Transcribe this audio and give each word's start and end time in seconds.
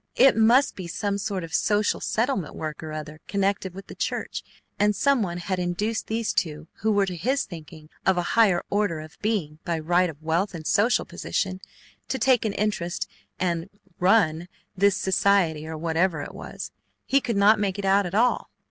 It 0.15 0.35
must 0.35 0.75
be 0.75 0.87
some 0.87 1.19
sort 1.19 1.43
of 1.43 1.53
social 1.53 2.01
settlement 2.01 2.55
work 2.55 2.81
or 2.81 2.91
other 2.91 3.21
connected 3.27 3.75
with 3.75 3.85
the 3.85 3.93
church 3.93 4.41
and 4.79 4.95
someone 4.95 5.37
had 5.37 5.59
induced 5.59 6.07
these 6.07 6.33
two 6.33 6.67
who 6.77 6.91
were 6.91 7.05
to 7.05 7.15
his 7.15 7.43
thinking 7.45 7.87
of 8.03 8.17
a 8.17 8.23
higher 8.33 8.63
order 8.71 8.99
of 8.99 9.19
being 9.21 9.59
by 9.63 9.77
right 9.77 10.09
of 10.09 10.23
wealth 10.23 10.55
and 10.55 10.65
social 10.65 11.05
position, 11.05 11.61
to 12.07 12.17
take 12.17 12.45
an 12.45 12.53
interest 12.53 13.07
and 13.39 13.69
"run" 13.99 14.47
this 14.75 14.97
society 14.97 15.67
or 15.67 15.77
whatever 15.77 16.21
it 16.23 16.33
was. 16.33 16.71
He 17.05 17.21
could 17.21 17.37
not 17.37 17.59
make 17.59 17.77
it 17.77 17.85
out 17.85 18.07
at 18.07 18.15
all. 18.15 18.49